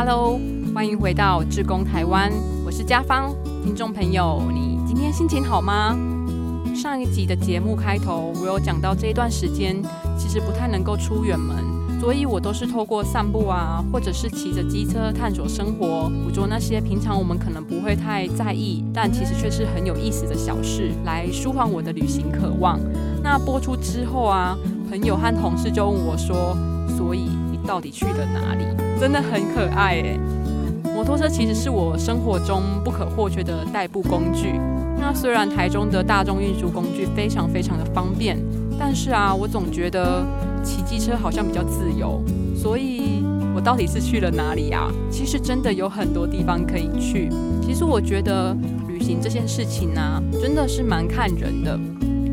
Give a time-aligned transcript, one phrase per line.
[0.00, 0.38] Hello，
[0.72, 2.30] 欢迎回到志工台湾，
[2.64, 3.34] 我是家芳。
[3.64, 5.98] 听众朋友，你今天心情好吗？
[6.72, 9.82] 上一集的节目开头，我有讲到这一段时间
[10.16, 11.56] 其实不太能够出远门，
[12.00, 22.78] 所以我都是透过散步啊，或者是骑着机车探索生活，捕捉那些平常我们可能不会太在意，但其实却是很有意思的小事，来舒缓我的旅行渴望。
[23.20, 24.56] 那播出之后啊，
[24.88, 26.56] 朋友和同事就问我说
[26.96, 27.30] ：“所以
[27.68, 28.64] 到底去了哪里？”
[28.98, 30.18] 真的很可爱诶。
[30.94, 34.58] 摩托车其实是我生活中不可或缺的代步工具。
[34.98, 38.36] 那虽然台中的大众运输工具非常非常的方便，
[38.76, 40.24] 但是啊，我总觉得
[40.64, 42.20] 骑机车好像比较自由。
[42.56, 43.22] 所以，
[43.54, 44.90] 我到底是去了哪里呀？
[45.08, 47.30] 其实真的有很多地方可以去。
[47.62, 48.52] 其实我觉得
[48.88, 51.78] 旅行这件事情呢，真的是蛮看人的。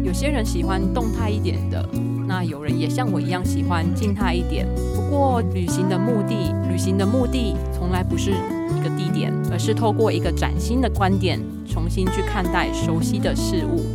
[0.03, 1.87] 有些人喜欢动态一点的，
[2.35, 4.67] 那有人也像我一样喜欢静态一点。
[4.93, 13.85] 不过，旅行的目的，旅行的目的从来不是一个地点，而是透过一个崭新的观点，重新去看待熟悉的事物。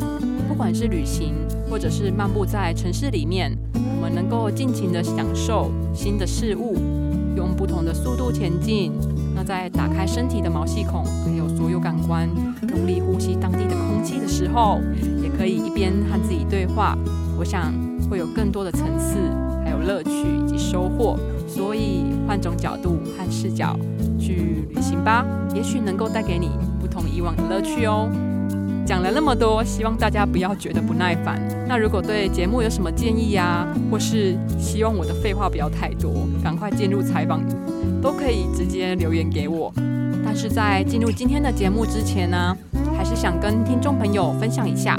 [0.48, 1.34] 不管是旅行，
[1.68, 6.78] 或者是漫步在城市里面，我们能够尽情的享受新的事物，
[7.36, 8.90] 用不同的速度前进。
[9.34, 12.26] 那在打开身体的毛细孔，还有所有感官，
[12.70, 14.80] 用力呼吸当地的空气的时候。
[15.22, 16.96] 也可以一边和自己对话，
[17.38, 17.72] 我想
[18.10, 19.14] 会有更多的层次，
[19.64, 20.10] 还有乐趣
[20.44, 21.16] 以及收获。
[21.46, 23.76] 所以换种角度和视角
[24.18, 26.50] 去旅行吧，也许能够带给你
[26.80, 28.08] 不同以往的乐趣哦。
[28.86, 31.40] 讲了那么多，希望大家不要觉得不耐烦。
[31.68, 37.40] 那如果对节目有什么建议呀，或是希望我的废话不要太多，赶快进入采访，
[38.02, 39.72] 都可以直接留言给我。
[40.24, 42.56] 但是在进入今天的节目之前呢，
[42.96, 44.98] 还是想跟听众朋友分享一下。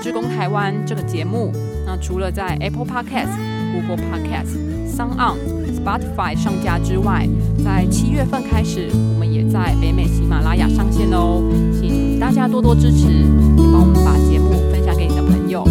[0.00, 1.52] 志工台湾这个节目，
[1.88, 3.32] 那除了在 Apple Podcast、
[3.72, 4.58] Google Podcast、
[4.94, 5.38] Sound On、
[5.72, 7.26] Spotify 上架之外，
[7.64, 11.42] 在七月份开始，我们也在北美喜马拉雅上线喽。
[11.72, 15.64] 请大家多多支持，也帮我们把节目分享给你的朋友。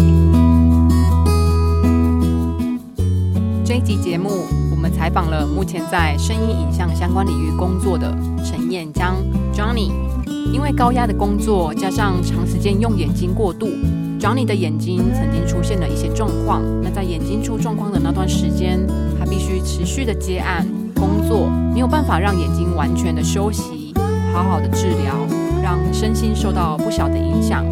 [3.64, 4.28] 这一集节目，
[4.72, 8.12] 我们采访了目前在声音影像相关领域工作的
[8.44, 9.14] 陈彦江
[9.54, 9.92] Johnny，
[10.52, 13.68] 因为高压的工作加上长时间用眼睛过度。
[14.18, 18.84] Johnny 的眼睛曾经出现了一些状况，那在眼睛出状况的那段时间，
[19.18, 23.94] 他必须持续的接案工作，没有办法让眼睛完全的休息，
[24.32, 25.14] 好好的治疗，
[25.62, 27.64] 让身心受到不小的影响。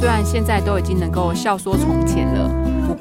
[0.00, 2.50] 虽然现在都已经能够笑说从前了，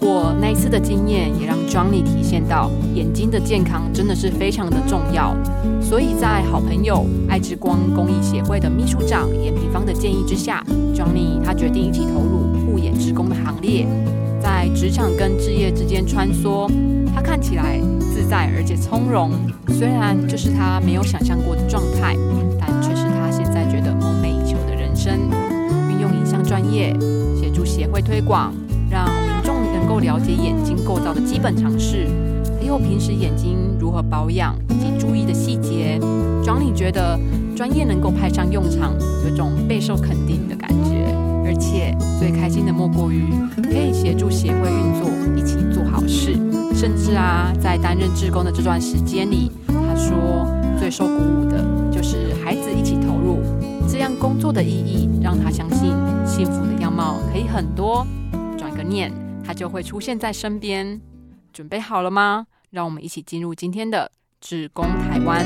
[0.01, 5.33] 过那一次的经验也让 Johnny 体现到眼睛的健康真的是非常的重要。
[5.79, 10.61] 所以在好朋友爱之光公益协会的秘书长严平芳的建议之下
[10.93, 12.41] ，Johnny 他决定一起投入。
[12.65, 13.85] 护眼职工的行列，
[14.41, 16.71] 在职场跟置业之间穿梭，
[17.13, 19.31] 他看起来自在而且从容。
[19.67, 22.15] 虽然这是他没有想象过的状态，
[22.57, 25.19] 但却是他现在觉得梦寐以求的人生。
[25.89, 26.95] 运用影像专业，
[27.37, 28.53] 协助协会推广，
[29.91, 32.07] 够了解眼睛构造的基本常识，
[32.57, 35.99] 还有平时眼睛如何保养以及注意的细节。
[36.41, 37.19] 庄里觉得
[37.57, 38.93] 专业能够派上用场，
[39.27, 41.13] 有种备受肯定的感觉。
[41.43, 43.25] 而且最开心的莫过于
[43.61, 46.37] 可以协助协会运作，一起做好事。
[46.73, 50.47] 甚至啊，在担任志工的这段时间里，他说
[50.79, 53.39] 最受鼓舞的就是孩子一起投入，
[53.89, 55.91] 这样工作的意义让他相信
[56.25, 58.07] 幸福的样貌可以很多。
[58.57, 59.11] 转个念，
[59.43, 60.99] 他就会出现在身边。
[61.53, 62.47] 准备好了吗？
[62.69, 64.09] 让我们一起进入今天的
[64.39, 65.45] 志工台湾。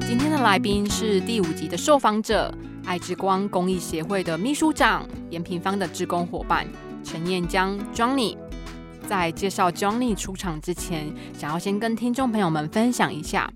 [0.00, 2.50] 今天的来宾是第五集的受访者，
[2.86, 6.66] 爱之光公益协会的秘书长，延平方的志工伙伴
[7.04, 8.38] 陈彦江 Johnny。
[9.08, 13.50] 在介绍 Johnny 出场之前，想要先跟听众朋友们分享一下，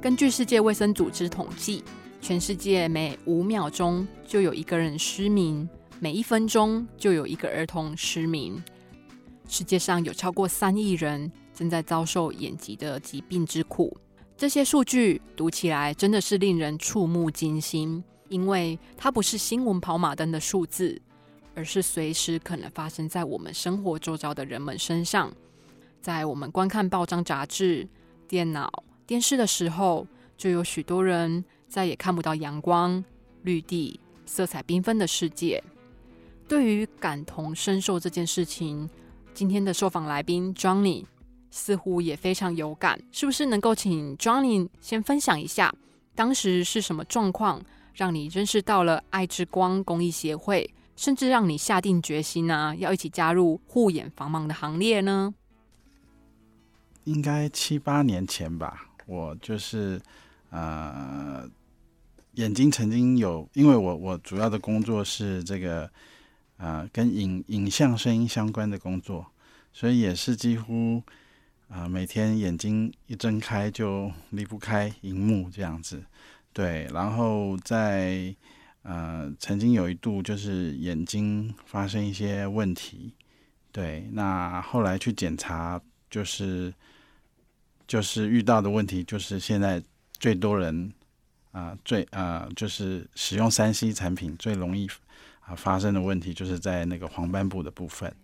[0.00, 1.84] 根据世界卫生组织统计，
[2.22, 5.68] 全世界每五秒钟就有一个人失明，
[6.00, 8.64] 每一分钟就有一个儿童失明。
[9.46, 13.94] 世界上有超过三亿人正在遭受眼疾的疾病之苦。
[14.38, 20.98] 这些数据读起来真的是令人触目惊心，因为它不是新闻跑马灯的数字，
[21.54, 25.32] 而是随时可能发生在我们生活周遭的人们身上。
[26.00, 27.88] 在我们观看报章、杂志、
[28.28, 30.06] 电脑、电视的时候，
[30.36, 33.02] 就有许多人再也看不到阳光、
[33.42, 35.62] 绿地、色彩缤纷的世界。
[36.46, 38.88] 对于感同身受这件事情，
[39.32, 41.04] 今天的受访来宾 Johnny。
[41.56, 45.72] 似乎也非常有感，是不是能够请 Johnny 先分享一下，
[46.12, 47.62] 当时是什么状况，
[47.92, 55.34] 让你认识到了爱之光公益协会，甚至让你下定决心呢，要一起加入护眼防盲的行列呢？
[57.04, 60.00] 应该七八年前吧，我就是
[60.50, 61.48] 呃，
[62.34, 65.90] 眼睛曾经有，因为我我主要的工作是这个
[66.56, 69.26] 呃，跟影影像声音相关的工作，
[69.72, 71.02] 所以也是几乎。
[71.66, 76.04] 啊，每天眼睛一睁开就离不开荧幕这样子，
[76.52, 76.86] 对。
[76.92, 78.32] 然后在
[78.84, 83.12] 呃，曾经有一度就是眼睛发生一些问题，
[83.72, 84.06] 对。
[84.12, 86.72] 那后来去检查，就是
[87.86, 89.82] 就是遇到的问题，就是现在
[90.12, 90.92] 最多人
[91.52, 94.86] 啊，最啊，就是使用三 C 产品最容易
[95.40, 98.14] 啊发生的问题，就是在那个黄斑部的部分，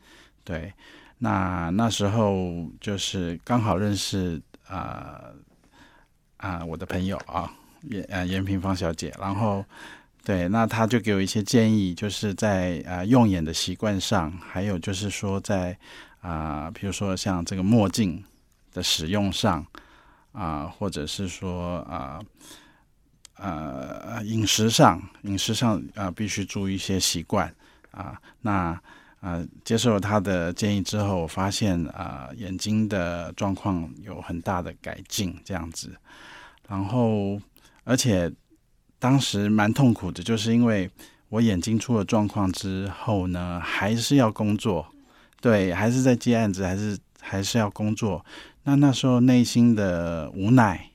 [0.44, 0.72] 对。
[1.22, 5.24] 那那时候就是刚好认识啊
[6.38, 7.50] 啊我的朋友啊
[7.82, 9.64] 严啊严平芳小姐，然后
[10.30, 15.76] 对，那他就给我一些建议，就是在啊用眼的习惯上，还有就是说在
[16.20, 18.22] 啊比如说像这个墨镜
[18.72, 19.66] 的使用上
[20.30, 22.20] 啊，或者是说啊
[23.38, 27.52] 呃饮食上饮食上啊必须注意一些习惯
[27.90, 28.80] 啊那。
[29.20, 35.94] 啊，接受他的建议之后，我发现啊，眼睛的状况有很大的改进，这样子。
[36.66, 37.38] 然后，
[37.84, 38.32] 而且
[39.00, 40.88] 当时蛮痛苦的，就是因为
[41.30, 44.86] 我眼睛出了状况之后呢，还是要工作，
[45.40, 48.24] 对，还是在接案子，还是还是要工作。
[48.62, 50.90] 那那时候内心的无奈，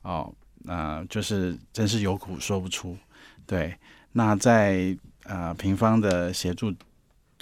[0.00, 2.96] 哦，那就是真是有苦说不出。
[3.44, 3.76] 对，
[4.12, 6.72] 那在呃平方的协助。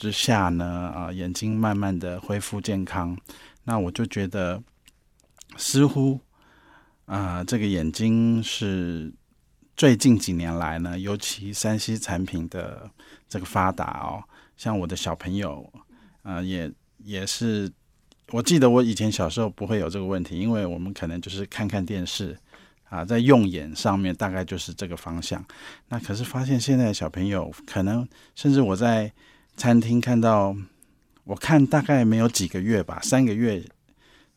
[0.01, 3.19] 之下呢，啊，眼睛慢慢的恢复健康，
[3.65, 4.63] 那我就觉得
[5.57, 6.21] 似乎
[7.07, 9.13] 啊，这个眼睛是
[9.79, 12.91] 最近几年来呢，尤其山西产品的
[13.29, 14.21] 这个发达哦，
[14.57, 15.73] 像我的小朋友
[16.23, 16.69] 啊，也
[17.05, 17.71] 也是，
[18.33, 22.37] 我记得我以前小时候不会有这个问题，因为我们可能就是看看电视
[22.89, 25.43] 啊，在用眼上面大概就是这个方向，
[25.89, 29.11] 那可是发现现在的小朋友可能甚至我在。
[29.57, 30.55] 餐厅看到，
[31.25, 33.61] 我看大概没有几个月吧，三个月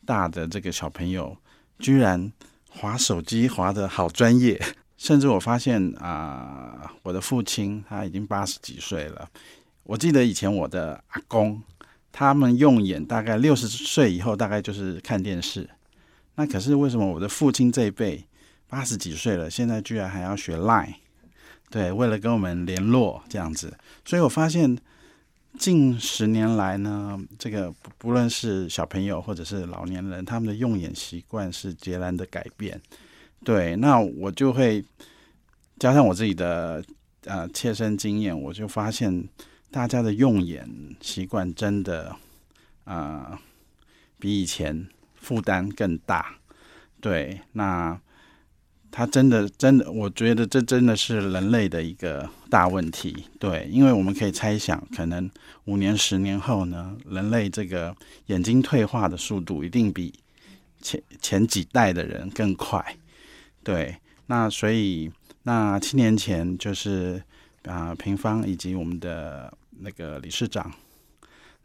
[0.03, 1.37] 大的这个小朋友，
[1.77, 2.33] 居然
[2.67, 4.59] 滑手机滑的好专业，
[5.01, 9.27] 甚至我发现啊，我的父亲他已经八十几岁了。
[9.81, 11.59] 我记得以前我的阿公，
[12.11, 15.67] 他们用眼大概六十岁以后，大概就是看电视。
[16.35, 18.23] 那可是为什么我的父亲这一辈
[18.67, 20.93] 八十几岁了，现在居然还要学 Line？
[21.71, 23.75] 对，为了跟我们联络这样子，
[24.05, 24.77] 所以我发现。
[25.59, 32.81] 近十年来呢，这个不论是小朋友或者是老年人，他们的用眼习惯是截然的改变。
[33.43, 34.83] 对，那我就会
[35.79, 36.83] 加上我自己的
[37.25, 39.27] 呃切身经验，我就发现
[39.69, 40.69] 大家的用眼
[41.01, 42.15] 习惯真的
[42.83, 43.39] 啊
[44.19, 46.37] 比以前负担更大。
[46.99, 47.99] 对，那。
[48.93, 53.23] 它真的，真的，我觉得这真的是人类的一个大问题。
[53.39, 55.31] 对，因为我们可以猜想，可能
[55.63, 57.95] 五年、十年后呢，人类这个
[58.25, 60.13] 眼睛退化的速度一定比
[60.81, 62.85] 前前几代的人更快。
[63.63, 65.11] 对，那所以
[65.43, 67.23] 那七年前就是
[67.63, 70.71] 啊，平方以及我们的那个理事长，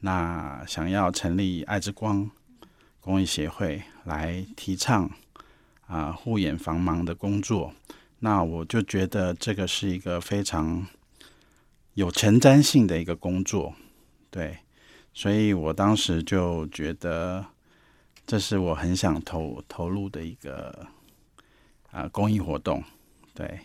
[0.00, 2.30] 那想要成立爱之光
[3.00, 5.10] 公益协会来提倡。
[5.88, 7.72] 啊，护眼防盲的工作，
[8.18, 10.84] 那我就觉得这个是一个非常
[11.94, 13.72] 有前瞻性的一个工作，
[14.28, 14.58] 对，
[15.14, 17.46] 所以我当时就觉得
[18.26, 20.88] 这是我很想投投入的一个
[21.96, 22.84] 啊公益活动，
[23.34, 23.60] 对。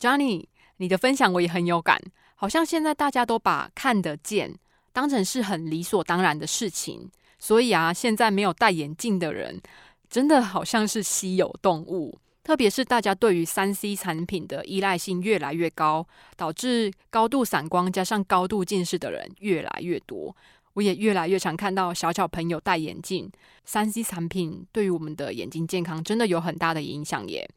[0.00, 0.46] Johnny，
[0.78, 2.02] 你的分享我也很有感，
[2.34, 4.58] 好像现在大家都把看得见
[4.92, 9.62] 当成是很理所当然的事情，所以啊，现在没有戴眼镜的人。
[10.10, 20.36] 真的好像是稀有动物，特别是大家对于三 C 产品的依赖性越来越高，导致高度散光加上高度近视的人越来越多。
[20.74, 23.30] 我也越来越常看到小小朋友戴眼镜。
[23.64, 27.48] 三 C 产品对于我们的眼睛健康真的有很大的影响耶。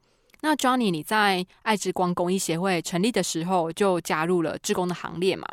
[0.41, 5.47] 那 Johnny，你在爱之光公益协会成立的时候就加入了志工的行列嘛？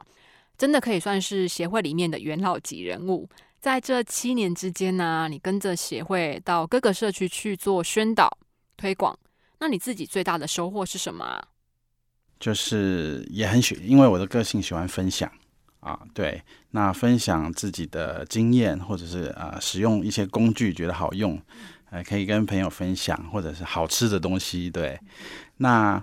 [0.59, 3.29] 真的可以算是协会里面的元老级人物。
[3.59, 8.29] 在这七年之间呢，你跟着协会到各个社区去做宣导
[8.77, 9.19] 推广，
[9.61, 11.41] 那你自己最大的收获是什么？
[12.39, 15.31] 就是也很喜，因为我的个性喜欢分享
[15.83, 21.37] 啊，对，那分享自己的经验，或者是啊使用一些工具觉得好用，
[21.91, 24.97] 呃，可以跟朋友分享，或者是好吃的东西，对，
[25.57, 26.03] 那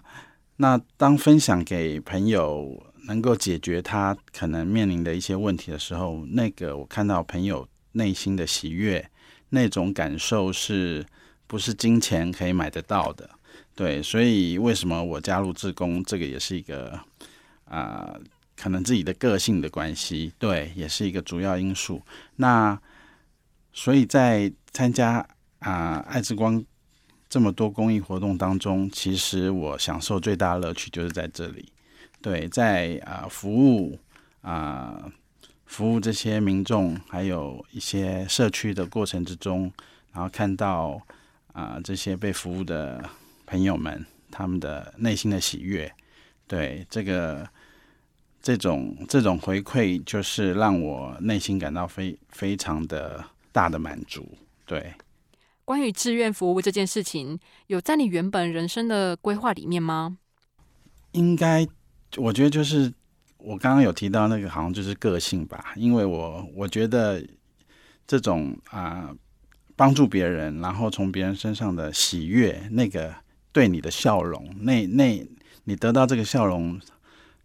[0.58, 9.10] 那当分享给朋友，能够解决他可能面临的一些问题的时候，那个我看到朋友内心的喜悦，
[9.52, 11.06] 那种感受是
[11.48, 13.30] 不是金钱可以买得到的？
[13.74, 17.00] 对，所以为什么我加入志工，这个也是一个
[17.64, 18.14] 啊，
[18.60, 22.02] 可能自己的个性的关系，对，也是一个主要因素。
[22.36, 22.80] 那
[23.72, 25.26] 所以在参加
[25.60, 26.64] 啊爱之光
[27.30, 31.72] 这么多公益活动当中，其实我享受最大的乐趣就是在这里。
[32.22, 33.98] 对，在啊服务
[34.42, 35.10] 啊
[35.66, 39.72] 服务这些民众，还有一些社区的过程之中，
[40.12, 41.02] 然后看到
[41.54, 43.10] 啊这些被服务的。
[43.52, 45.92] 朋友们，他们的内心的喜悦，
[46.46, 47.50] 对这个
[48.42, 54.28] 这种这种回馈，就是让我内心感到非非常的大的满足。
[54.66, 54.94] 对，
[55.66, 60.18] 关于志愿服务这件事情，有在你原本人生的规划里面吗？
[61.12, 61.68] 应该，
[62.18, 62.92] 我觉得就是
[63.38, 65.74] 我刚刚有提到那个，好像就是个性吧。
[65.76, 67.26] 因为我我觉得
[68.08, 69.14] 这种啊
[69.76, 73.14] 帮助别人，然后从别人身上的喜悦，那个。
[73.52, 75.28] 对你的笑容，那那
[75.64, 76.80] 你得到这个笑容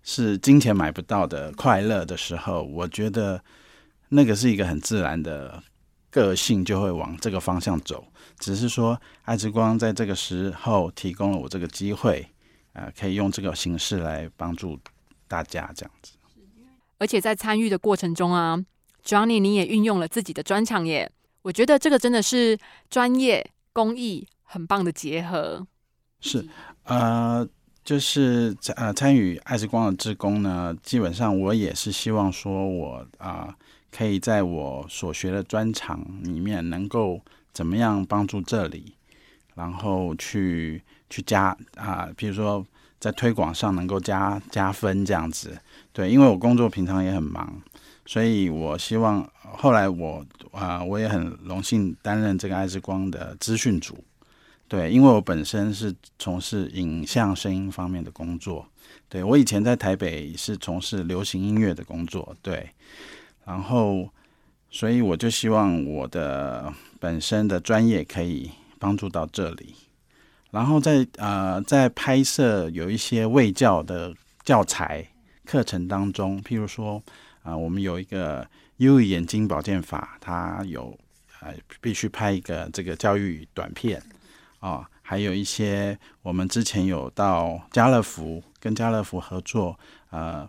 [0.04, 3.42] 是金钱买不到的快乐的时候，我觉得
[4.10, 5.60] 那个是一个很自然的
[6.10, 8.06] 个性，就会往这个方向走。
[8.38, 12.28] 只是说，爱之光在这个时候提供了我这个机会，
[12.74, 14.78] 啊，可以用这个形式来帮助
[15.26, 16.12] 大家这样子。
[16.98, 18.62] 而且在参与的过程中啊
[19.04, 21.10] ，Johnny，你也运用了自己的专长耶。
[21.42, 22.58] 我觉得这个真的是
[22.88, 25.66] 专业公益很棒的结合。
[26.20, 26.46] 是，
[26.84, 27.46] 呃，
[27.84, 33.54] 就是呃参与爱之光的志工呢，基本上我也是希望说，我啊
[33.92, 37.20] 可以在我所学的专长里面，能够
[37.52, 38.94] 怎么样帮助这里，
[39.54, 42.66] 然后去去加啊，比如说
[42.98, 45.58] 在推广上能够加加分这样子。
[45.92, 47.60] 对，因为我工作平常也很忙，
[48.06, 54.02] 所以我希望后来我啊我也很荣幸担任这个爱之光的资讯组。
[54.74, 58.66] 对，因为我本身是从事影像声音方面的工作，
[59.08, 62.68] 对我以前在台北是从事流行音乐的工作，对，
[63.44, 64.10] 然后
[64.72, 68.50] 所以我就希望我的本身的专业可以
[68.80, 69.76] 帮助到这里，
[70.50, 74.12] 然后在呃在拍摄有一些卫教的
[74.42, 75.06] 教材
[75.44, 77.00] 课程当中，譬如说
[77.44, 78.44] 啊，我们有一个
[78.78, 80.98] 优眼睛保健法，它有
[81.42, 84.02] 呃必须拍一个这个教育短片。
[84.64, 89.78] 啊，还有一些我们之前有到家乐福跟家乐福合作，
[90.08, 90.48] 呃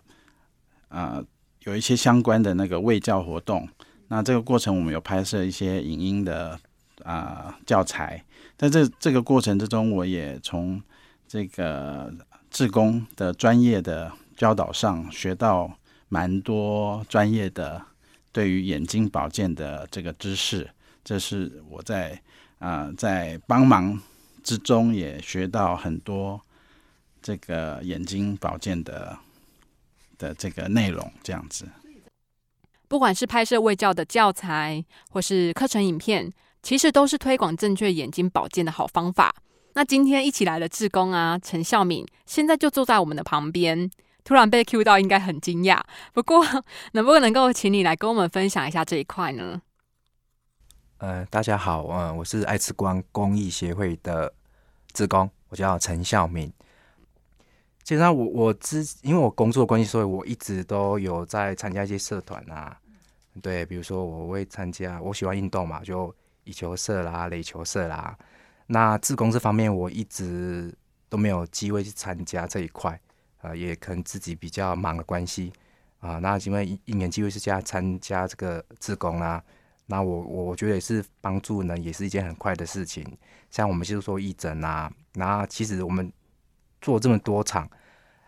[0.88, 1.22] 呃，
[1.64, 3.68] 有一些相关的那个卫教活动。
[4.08, 6.58] 那这个过程我们有拍摄一些影音的
[7.04, 8.24] 啊教材，
[8.56, 10.82] 在这这个过程之中，我也从
[11.28, 12.10] 这个
[12.50, 15.70] 志工的专业的教导上学到
[16.08, 17.82] 蛮多专业的
[18.32, 20.70] 对于眼睛保健的这个知识。
[21.04, 22.18] 这是我在。
[22.58, 24.00] 啊，在帮忙
[24.42, 26.40] 之中也学到很多
[27.20, 29.18] 这个眼睛保健的
[30.18, 31.68] 的这个内容，这样子。
[32.88, 36.32] 不管是拍摄卫教的教材，或是课程影片，
[36.62, 39.34] 其实都是推广正确眼睛保健的好方法。
[39.74, 43.90] 那今天一起来的志工啊，陈孝敏现在就坐在我们的旁边，
[44.24, 45.82] 突然被 Q 到，应该很惊讶。
[46.14, 46.42] 不过，
[46.92, 49.60] 能不能够请你来跟我们分享一下这一块呢？
[50.98, 54.32] 呃，大家好，呃，我是爱吃光公益协会的
[54.94, 56.50] 职工，我叫陈孝明。
[57.82, 62.74] 基本上，我我之因为我工作关系，所以我一直都有在参加一些社团啊。
[63.42, 66.12] 对，比如说我会参加，我喜欢运动嘛，就
[66.44, 68.16] 羽球社啦、垒球社啦。
[68.66, 70.74] 那自工这方面，我一直
[71.10, 72.98] 都没有机会去参加这一块，
[73.42, 75.52] 呃，也可能自己比较忙的关系
[76.00, 76.18] 啊。
[76.20, 79.44] 那因为一一年机会是加参加这个自工啦。
[79.86, 83.06] 那我我觉得也是帮助呢，也是一件很快的事情。
[83.50, 86.12] 像我们就是说义诊啊，那其实我们
[86.80, 87.68] 做这么多场，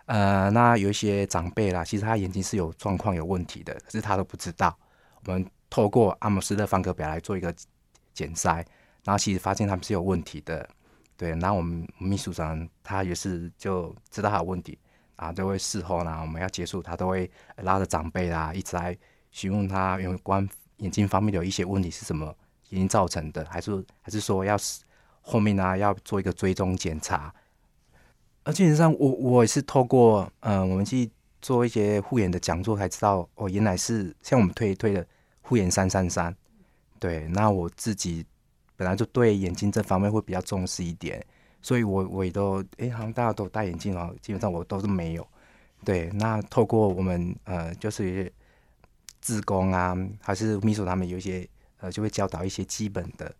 [0.06, 4.76] 呃，那有一些长辈啦，其实他眼睛是有状况、有问题的，可是他都不知道。
[5.24, 7.52] 我们透过阿姆斯特方格表来做一个
[8.14, 8.64] 检筛，
[9.04, 10.68] 然后其实发现他们是有问题的。
[11.16, 14.78] 对，然后我们秘书长他也是就知道他有问题
[15.16, 18.96] 啊，都会事后呢，我们要结束，他都会拉着长辈啦，一直来
[19.32, 20.48] 询问他有关。
[20.78, 22.34] 眼睛方面有一些问题是什么
[22.70, 23.44] 原因造成的？
[23.50, 24.56] 还是还是说要
[25.20, 27.32] 后面呢要做一个追踪检查？
[28.44, 35.06] 而基本上我我也是透过嗯我们去做一些护眼的讲座才知道哦，原来是像我们推推的
[35.42, 36.34] 护眼三三三。
[36.98, 38.24] 对，那我自己
[38.76, 41.24] 本来就对眼睛这方面会比较重视一点，
[41.62, 45.26] 所以我我也都诶，好像大家都戴眼镜哦，基本上我都是没有。
[45.84, 48.32] 对，那透过我们呃，就是
[49.20, 51.48] 自工啊，还是秘书他们有一些
[51.78, 53.32] 呃，就会教导一些基本的，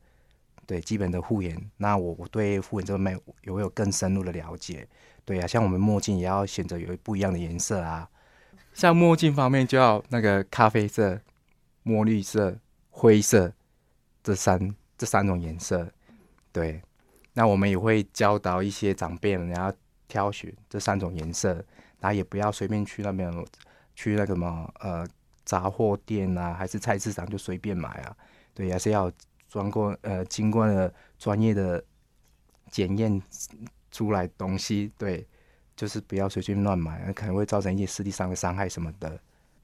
[0.66, 1.58] 对基本的护眼。
[1.76, 4.86] 那我我对护眼这个没有有更深入的了解。
[5.24, 8.08] 对啊，像我们墨镜也要选择有不一样的颜色啊。
[8.72, 11.20] 像墨镜方面，就要那个咖啡色、
[11.82, 12.56] 墨绿色、
[12.90, 13.52] 灰色
[14.22, 15.90] 这三这三种颜色。
[16.52, 16.80] 对，
[17.32, 21.54] 那我们也会教导一些长辈们，然后挑选这三种颜色，
[22.00, 23.30] 然后也不要随便去那边
[23.94, 25.06] 去那个什么呃
[25.48, 28.16] 杂货店啊，还是菜市场就随便买啊。
[28.52, 29.10] 对，还是要
[29.48, 31.82] 装过呃经过了专业的
[32.70, 33.22] 检验
[33.90, 34.92] 出来东西。
[34.98, 35.26] 对。
[35.78, 39.16] 就是不要随便乱买，可能会造成一些实际上的伤害什么的。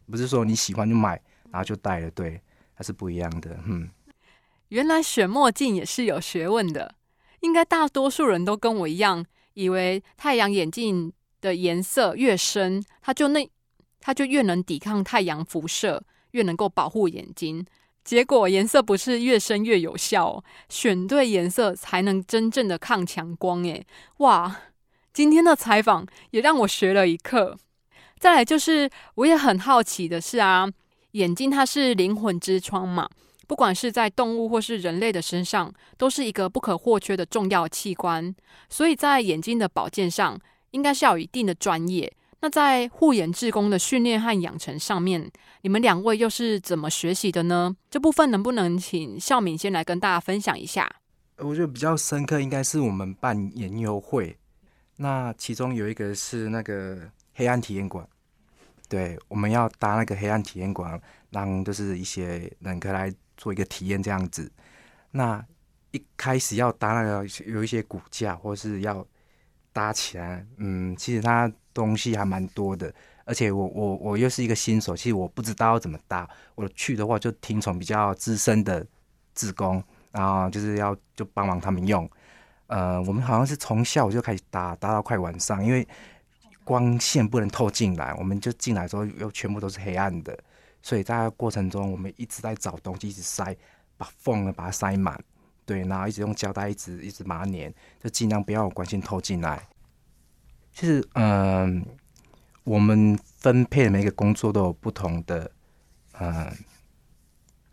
[0.08, 2.40] 不是说你喜欢就买，然后就戴了，对，
[2.76, 3.58] 它是不一样的。
[3.66, 3.90] 嗯，
[4.68, 6.94] 原来选墨镜也是有学问的。
[7.40, 13.50] 应该大多数人都跟我一样，以为太阳眼镜的颜色越深，它就那
[14.06, 17.64] 它就越能抵抗太阳辐射，越能够保护眼睛。
[18.04, 23.62] 结果颜色不是越深越有效，选对颜色才能真正的抗强光。
[23.62, 23.86] 诶，
[24.18, 24.54] 哇！
[25.14, 27.56] 今天的采访也让我学了一课。
[28.18, 30.68] 再来就是，我也很好奇的是啊，
[31.12, 33.08] 眼睛它是灵魂之窗嘛，
[33.46, 38.34] 不管是在动物或是人类的身上，都是一个不可或缺的重要器官。
[38.68, 40.38] 所以在眼睛的保健上，
[40.72, 42.12] 应该是要有一定的专业。
[42.44, 45.32] 那在护眼志工的训练和养成上面，
[45.62, 47.74] 你们两位又是怎么学习的呢？
[47.88, 50.94] 这部分能不能请孝敏先来跟大家分享一下？
[51.38, 54.36] 我觉得比较深刻，应该是我们办研优会。
[54.96, 56.98] 那其中有一个是那个
[57.32, 58.06] 黑暗体验馆，
[58.90, 64.52] 对，我们要搭那个黑暗体验馆，让就是一些人可来做一个体验这样子。
[65.10, 65.42] 那
[65.92, 69.02] 一开始要搭那个有一些骨架，或是要
[69.72, 72.90] 搭起来，嗯，其实它东西还蛮多的，
[73.24, 76.26] 而且我我我又是一个新手，其实我不知道要怎么搭。
[76.54, 78.86] 我去的话就听从比较资深的
[79.34, 79.82] 职工，
[80.12, 82.08] 然后就是要就帮忙他们用。
[82.68, 85.86] 呃，我们好像是从下午就开始搭，搭到快晚上，因为
[86.64, 90.38] 光线不能透进来，我们就进来的时候又全部都是黑暗的，
[90.80, 93.54] 所以在过程中我们一直在找东西，一直塞，
[93.98, 95.22] 把缝呢把它塞满，
[95.66, 97.70] 对，然后一直用胶带一直一直把它粘，
[98.02, 99.62] 就尽量不要有光线透进来。
[100.74, 101.86] 其实，嗯，
[102.64, 105.48] 我们分配的每个工作都有不同的，
[106.18, 106.50] 嗯，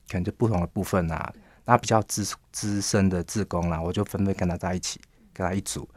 [0.07, 1.33] 可能就不同的部分啊。
[1.65, 5.01] 那比较资资深的志工啦，我就分配跟他在一起，
[5.33, 5.89] 跟他一组，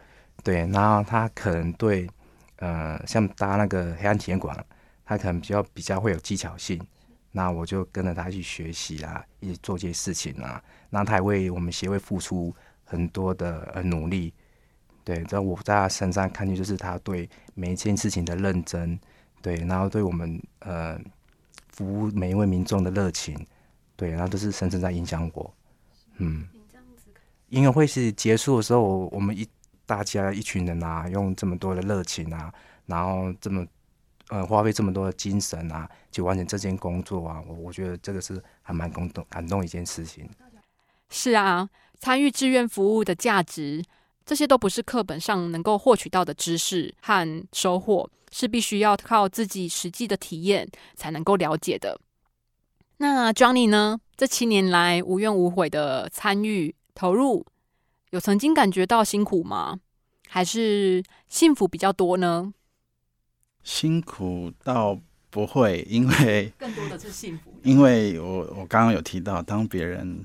[0.42, 2.08] 对，然后他可能对，
[2.56, 4.56] 呃，像搭那个黑暗体验馆，
[5.04, 6.80] 他可能比较比较会有技巧性，
[7.32, 14.32] 那我就跟着他去学习啦，一起做这些事情啊，那他也为我们协会付出很多的呃努力，
[15.04, 18.98] 对，在我在他身上看见就是他对每一件事情的认真，
[19.42, 20.98] 对，然后对我们呃
[21.68, 23.46] 服务每一位民众的热情。
[23.96, 25.54] 对，然后都是深深在影响我，
[26.16, 26.48] 嗯。
[27.50, 29.46] 音乐会是结束的时候，我们一
[29.86, 32.52] 大家一群人啊，用这么多的热情啊，
[32.86, 33.64] 然后这么
[34.30, 40.28] 呃花费这么多的精神啊，去完成这件工作啊，我我觉得这个是还蛮感动感动一件事情。
[41.10, 43.84] 是啊，参与志愿服务的价值，
[44.24, 52.00] 这些都不是课本上能够获取到的知识和收获，是必须要靠自己实际的体验才能够了解的。
[52.98, 54.00] 那 Johnny 呢？
[54.16, 57.44] 这七年来无怨无悔的参与投入，
[58.10, 59.80] 有曾经感觉到辛苦吗？
[60.28, 62.54] 还是幸福比较多呢？
[63.64, 64.98] 辛苦倒
[65.30, 67.52] 不会，因为更多的是幸福。
[67.64, 70.24] 因为我我刚刚有提到，当别人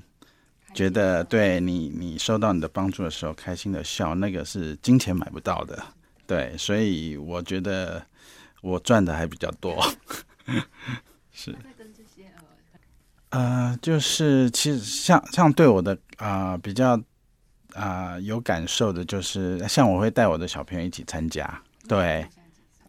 [0.74, 5.82] 觉得对你你收到你的帮助的时候，开心的笑，那个是金钱买不到的。
[6.26, 8.04] 对，所以我觉得
[8.62, 9.84] 我赚的还比较多。
[11.32, 11.54] 是。
[13.30, 17.00] 呃，就是其实像像对我的啊比较
[17.74, 22.26] 啊有感受的，就是像我会带我的小朋友一起参加，对，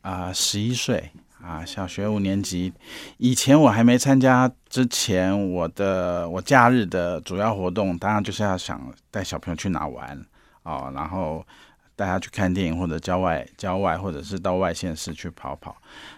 [0.02, 1.12] 啊十一岁
[1.44, 2.72] 啊小学五年级，
[3.18, 10.26] 以前我还没参加之前，我的我假日的主要活动当然就是要想带小朋友去哪玩
[10.64, 11.46] 哦，然后。
[11.94, 15.76] 带他去看电影，或者郊外、郊外，或者是到外县市去跑跑。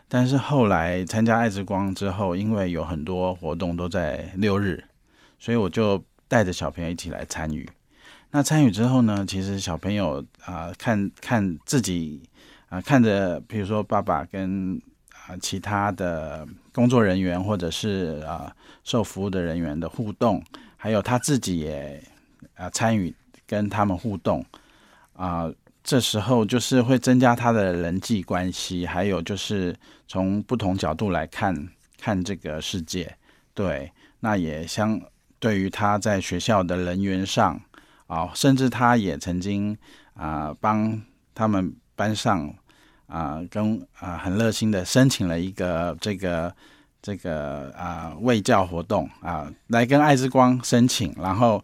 [0.08, 4.82] 但是后来参加爱之光之后，因为有很多活动都在六日，
[5.40, 7.70] 所以我就带着小朋友一起来参与。
[8.32, 12.24] 那参与之后呢，其实小朋友啊，看看自己
[12.70, 14.82] 啊，看着比如说爸爸跟
[15.28, 20.44] 啊其他的工作人员，或者是啊受服务的人员的互动，
[20.76, 22.04] 还有他自己也
[22.56, 23.14] 啊参与
[23.48, 24.46] 跟他们互动。
[25.14, 25.48] 啊，
[25.84, 29.76] 这时候就是会增加他的人际关系，还有就是
[30.08, 31.56] 从不同角度来看
[32.00, 33.16] 看这个世界。
[33.54, 35.00] 对，那也相
[35.38, 37.62] 对于他在学校的人员上
[38.08, 39.78] 啊，甚至他也曾经
[40.16, 41.00] 啊帮
[41.36, 42.54] 他们班上
[43.14, 46.54] 啊跟啊很热心的申请了一个这个
[47.00, 51.64] 这个啊卫教活动啊，来跟爱之光申请，然后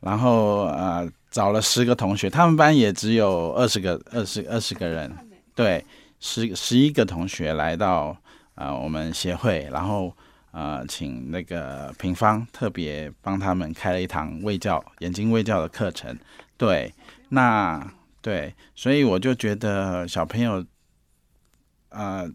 [0.00, 5.10] 然后呃找了十个同学，他们班也只有二十个二十二十个人，
[5.54, 5.84] 对，
[6.18, 8.16] 十十一个同学来到
[8.56, 10.12] 啊我们协会，然后。
[10.50, 16.18] 呃，请那个平方特别帮他们开了一堂卫教眼睛卫教的课程，
[16.56, 16.92] 对，
[17.28, 17.86] 那
[18.22, 20.64] 对，所以我就觉得小朋友，
[21.90, 22.30] 呃，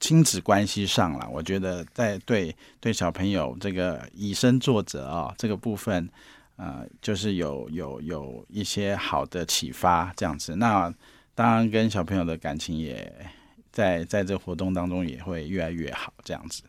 [0.00, 6.08] 亲子关系上了，我觉得在对对小朋友这个以身作则啊这个部分，
[6.56, 10.56] 呃，就是有有有一些好的启发这样子。
[10.56, 10.92] 那
[11.34, 13.30] 当然跟小朋友的感情也
[13.70, 16.64] 在在这活动当中也会越来越好这样子。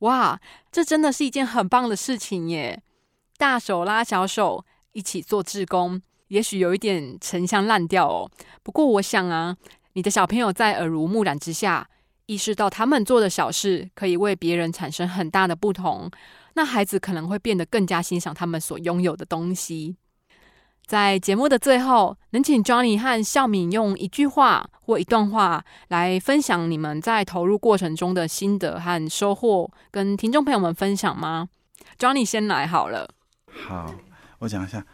[0.00, 0.38] 哇，
[0.70, 2.82] 这真的是一件很棒的事情耶！
[3.38, 8.30] 大手拉小手一起做志工，也许有一点陈香烂调哦。
[8.62, 9.56] 不过我想啊，
[9.94, 11.88] 你的小朋友在耳濡目染之下，
[12.26, 16.10] 意识到他们做的小事可以为别人产生很大的不同，
[16.54, 19.96] 那孩子可能会变得更加欣赏他们所拥有的东西。
[20.84, 31.48] 在节目的最后，能请 Johnny 和孝敏用一句话或一段话来分享你们在投入过程中的心得和收获，跟听众朋友们分享吗
[31.98, 33.08] ？Johnny 先来好了。
[33.46, 33.94] 好，
[34.40, 34.84] 我讲一下。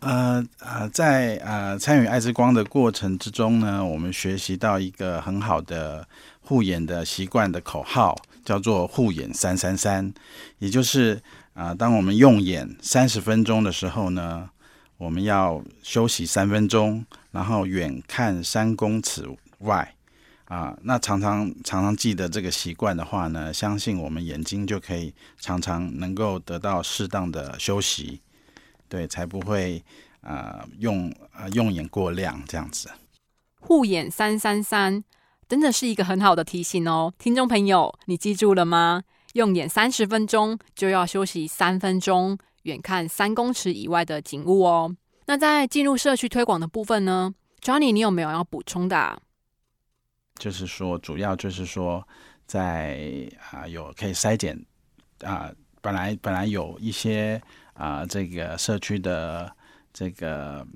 [0.00, 6.06] 呃呃，在呃参与爱之光的过程之中呢，我们学习到一个很好的
[6.40, 10.12] 护眼的习惯的口号，叫做“护眼三三三”，
[10.58, 11.22] 也就是
[11.54, 14.50] 啊，当我们用眼三十分钟的时候呢。
[15.00, 19.26] 我们要休息三分钟，然后远看三公尺
[19.60, 19.94] 外，
[20.44, 28.20] 啊，那常常常常记得这个习惯的话呢，相信我们眼睛就可以常常能够得到适当的休息，
[28.90, 29.82] 对，才不会
[30.20, 32.90] 啊用啊用眼过量这样子。
[33.60, 35.02] 护眼三三三，
[35.48, 39.02] 真的是一个很好的提醒哦，听众朋友，你记住了吗？
[39.34, 42.36] 用眼三十分钟就要休息三分钟。
[42.64, 44.94] 远看三公尺以外的景物哦。
[45.24, 49.22] 那在进入社区推广的部分呢，Johnny，你有没有要补充的？
[50.34, 52.06] 就是说，主要就是说，
[52.46, 54.62] 在啊有可以筛检
[55.22, 55.50] 啊，
[55.80, 57.40] 本来本来有一些
[57.80, 59.50] 啊这个社区的
[59.90, 60.66] 这个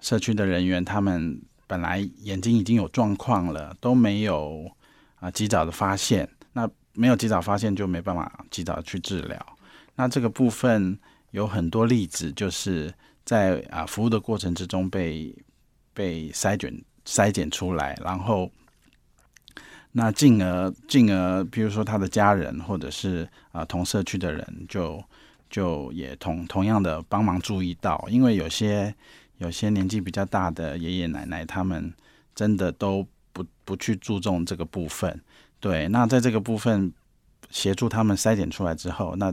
[0.00, 4.70] 社区的人员，他们本来眼睛已经有状况了，都没有
[5.16, 9.56] 啊及早的发现，那没有及早发现，就没办法及早去治疗。
[9.96, 10.96] 那这个部分
[11.32, 15.34] 有很多例子，就是在啊服务的过程之中被
[15.92, 18.48] 被筛选筛检出来，然后
[19.92, 25.02] 那进而进而，比如说他的家人或者是啊同社区的人，就
[25.52, 28.92] 就也同同样的帮忙注意到，因为有些
[29.36, 31.92] 有些年纪比较大的爷爷奶奶，他们
[32.34, 35.20] 真的都不不去注重这个部分。
[35.60, 36.90] 对，那在这个部分
[37.50, 39.32] 协助他们筛检出来之后，那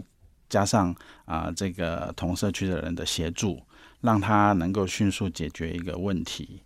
[0.49, 3.61] 加上啊，这个同社区的人的协助，
[4.01, 6.61] 让他能够迅速解决一个问题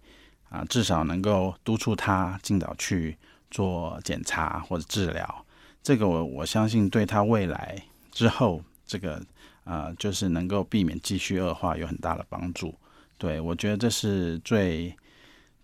[0.50, 3.16] 啊，至少能够督促他尽早去
[3.52, 5.46] 做检查或者治疗。
[5.84, 9.22] 这个我我相信对他未来之后这个
[9.64, 12.74] 啊，就是能够避免继续恶化有很大的帮助。
[13.18, 14.96] 对我觉得这是最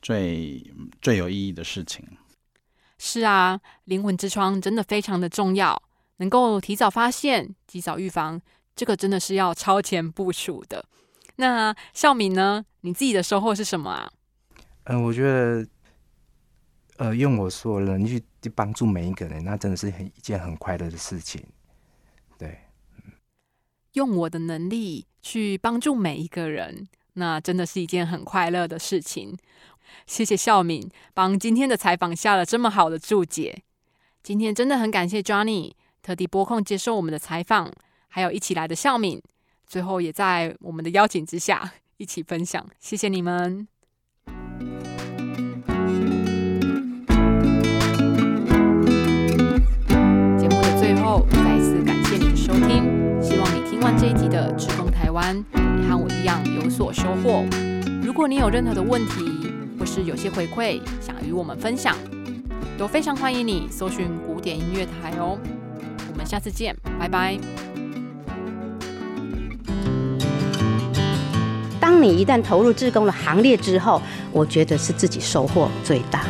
[0.02, 0.64] 最
[1.02, 2.06] 最有意义的事情。
[2.98, 5.82] 是啊，灵魂之窗真的非常的重要。
[6.18, 8.42] 能够提早发现、及早预防，
[8.76, 10.84] 这个真的是要超前部署的。
[11.38, 12.66] 那孝敏呢？
[12.82, 14.12] 你自己的收获是什么啊？
[14.84, 15.68] 嗯，我觉得，
[16.98, 18.22] 呃，用我所能去
[18.54, 21.42] 帮助每一个人，那真的是很一件很快乐的事情。
[23.94, 29.38] 用我的能力去帮助每一个人，那真的是一件很快乐的事情。
[30.06, 33.64] 谢谢孝敏帮今天的采访下了这么好的注解。
[34.22, 35.74] 今天真的很感谢 Johnny。
[36.02, 37.72] 特地拨空接受我们的采访，
[38.08, 39.22] 还有一起来的孝敏，
[39.68, 43.68] 最后也在我们的邀请之下一起分享，谢谢你们。
[53.80, 55.34] 听完这一集的《职工台湾》，
[55.78, 57.46] 你和我一样有所收获。
[58.04, 61.96] 如果你有任何的问题，或是有些回馈想与我们分享，
[62.78, 65.40] 都非常欢迎你搜寻古典音乐台哦。
[66.12, 67.38] 我们下次见，拜拜。
[71.80, 76.24] 当当你一旦投入志工的行列之后，我觉得是自己收获最大。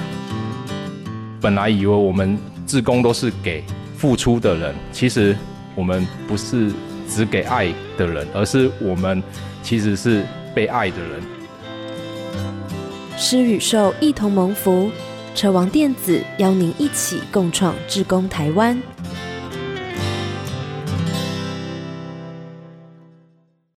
[1.40, 2.36] 本来以为我们
[2.66, 3.64] 志工都是给
[3.96, 5.38] 付出的人，其实
[5.76, 6.72] 我们不是
[7.10, 9.22] 只给爱的人，而是我们
[9.63, 11.22] 其实是被爱的人。
[13.17, 14.89] 施与受一同蒙福，
[15.36, 18.82] 车王电子邀您一起共创志工台湾。